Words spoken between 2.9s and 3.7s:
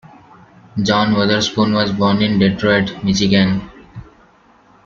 Michigan.